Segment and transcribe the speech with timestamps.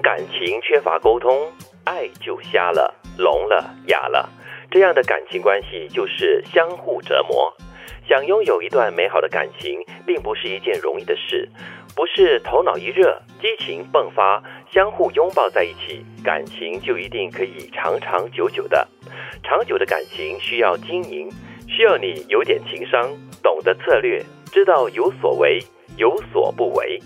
[0.00, 1.50] 感情缺乏沟通，
[1.84, 4.28] 爱就瞎了、聋了、哑了。
[4.70, 7.54] 这样的感情关系就是相互折磨。
[8.06, 11.48] 想拥有一段美好的感情，并不是一件容易的事，
[11.94, 14.42] 不是头脑一热、激情迸发、
[14.72, 18.86] 相互拥抱在一起，感情就一定可以长长久久的。
[19.42, 21.30] 长久的感情需要经营，
[21.68, 23.10] 需要你有点情商，
[23.42, 25.62] 懂得策略，知道有所为，
[25.98, 26.98] 有所不为。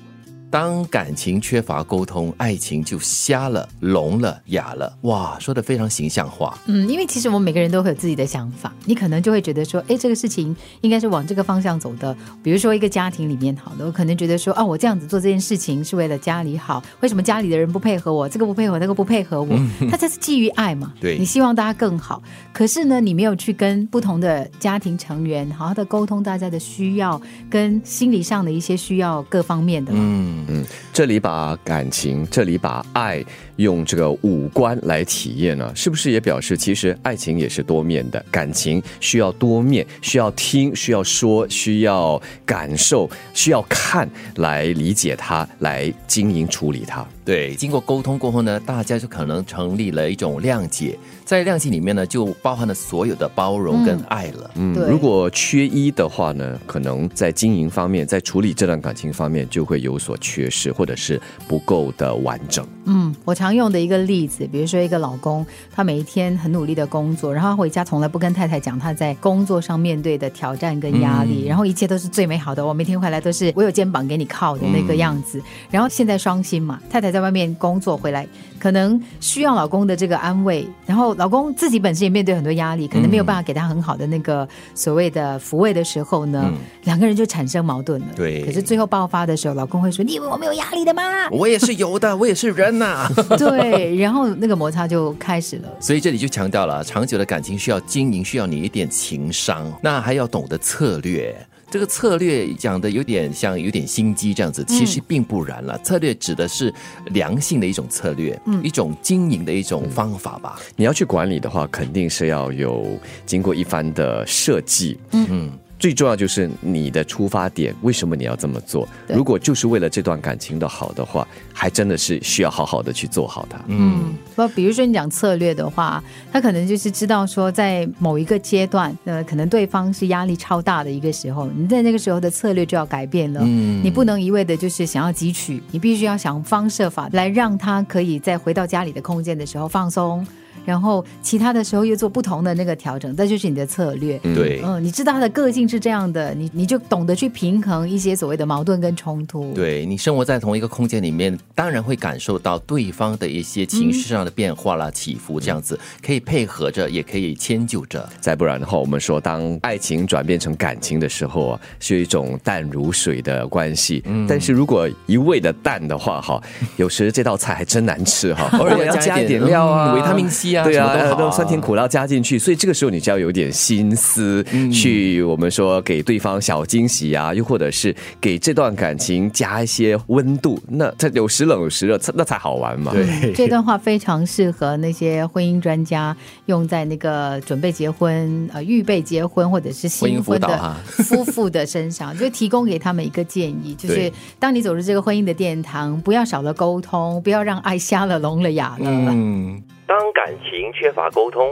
[0.53, 4.95] 当感情缺乏沟通，爱情就瞎了、聋了、哑了。
[5.01, 6.59] 哇，说的非常形象化。
[6.67, 12.15] 嗯，因为其实我们每个人都会有自己的想法，你可能就会觉得说，哎，这个事情应该是往这个方向走的。
[12.43, 18.29] 比如说一个家庭里面，好的，我可能觉得说，啊，我这样子做这件事情是为了家里好，为什么家里的人不配合我？
[18.29, 19.59] 这个不配合，那个不配合我，
[19.91, 20.93] 他这是基于爱嘛？
[21.01, 22.23] 对，你希望大家更好。
[22.53, 29.95] 可是呢，你没有去跟不同的家庭成员好好的沟通大家的需要，跟心理上的一些需要各方面的。
[29.97, 31.23] 嗯嗯，这里。
[31.23, 33.25] 把感情，这里把爱
[33.57, 38.25] 用这个五官来体验呢，是不是也表示其实爱情也是多面的？
[38.31, 47.07] 感情需要多面，需要听，需要说，需要感受，需要看来理解它，来经营处理它。
[47.25, 54.51] 对，经过沟通过后呢，大家就可能成立了一种谅解，在谅解里面呢，就包含了所有的包容跟爱了。
[54.57, 62.67] 嗯，如果缺一的话呢，可能在经营方面，在处理这段感情方面就会有所缺失，或者是不够的完整。
[62.87, 75.41] 嗯，我常用的一个例子，比如说一个老公，他每一天很努力的工作，然后他回家从来不跟太太讲他在工作上面对的挑战跟压力，然后一切都是最美好的，我每天回来都是我有肩膀给你靠的那个样子。
[75.71, 77.13] 然后现在双薪嘛，太太。
[77.13, 78.27] 在外面工作回来，
[78.63, 86.49] 可能需要老公的这个安慰，然后老公自己本身也面对很多压力，可能没有办法给他很好的那个所谓的抚慰的时候呢，
[86.85, 88.07] 两个人就产生矛盾了。
[88.15, 91.03] 对，可是最后爆发的时候，老公会说：“你以为我没有压力的吗？
[91.33, 93.11] 我也是有的， 我也是人呐。
[93.37, 95.69] ”对，然后那个摩擦就开始了。
[95.81, 101.35] 所以这里就强调了，长久的感情需要经营，需要你一点情商，那还要懂得策略。
[101.73, 105.79] 这个策略讲的有点像有点心机这样子，其实并不然了。
[105.79, 106.71] 策略指的是
[107.07, 110.61] 良性的一种策略，一种经营的一种方法吧。
[110.77, 114.99] 你要去管理的话，肯定是要有经过一番的设计。
[115.13, 115.51] 嗯。
[115.83, 118.89] 最重要就是你的出发点，为什么你要这么做？
[119.09, 123.59] 如果就是为了这段感情的好的话，还真的是需要好好的去做好它。
[123.67, 126.01] 嗯，不，比如说你讲策略的话，
[126.33, 133.41] 他可能就是知道说，在某一个阶段，呃，可能对方是压力超大的一个时候，你在那个时候的策略就要改变了。
[133.43, 140.25] 嗯，你不能一味的就是想要汲取，你必须要想方设法来让他可以在回到家里的空间的时候放松。
[140.65, 144.17] 然后其他的时候又做不同的那个调整，这就是你的策略。
[144.19, 149.55] 对，嗯，你知道他的个性是这样的，你你就懂得去平衡一些所谓的矛盾跟冲突。
[149.55, 158.07] 对你生活在同一个空间里面，当然会感受到对方的一些情绪上的变化啦、起伏，这样子可以配合着，也可以迁就着。
[158.21, 164.03] 再不然的话，我们说当爱情转变成感情的时候啊，是一种淡如水的关系。
[164.05, 166.39] 嗯，但是如果一味的淡的话，哈，
[166.77, 170.65] 有时这道菜还真难吃哈， 偶尔要加一点料啊，维他命 C 啊。
[170.65, 182.93] 对啊，都酸甜苦辣加进去，所以这个时候你就要有点心思去，我们说给对方小惊喜啊，又或者是给这段感情加一些温度，那它有时冷有时热，那才好玩嘛。
[182.93, 198.91] 对，这段话非常适合那些婚姻专家用在那个准备结婚、呃预备结婚或者是新婚的 夫妇的身上，就提供给他们一个建议，就是当你走入这个婚姻的殿堂，不要少了沟通，不要让爱瞎了、聋了、哑了。
[198.91, 199.63] 嗯。
[199.87, 201.47] 当感情缺乏沟通，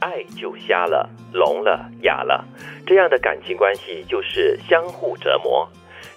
[0.00, 2.44] 爱就瞎了、聋了、哑了。
[2.86, 5.68] 这样的感情关系就是相互折磨。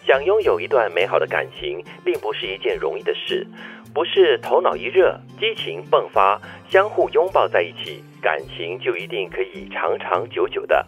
[0.06, 3.46] 想拥有一段美好的感情，并不是一件容易的事，
[3.94, 10.86] 不是头脑一热、激情迸发、相互拥抱在一起，感情就一定可以长长久久的。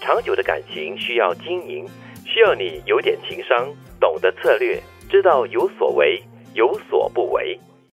[0.00, 1.86] 长久的感情需要经营，
[2.26, 4.78] 需要你有点情商，懂得策略，
[5.08, 6.22] 知道有所为，
[6.52, 7.58] 有所不为。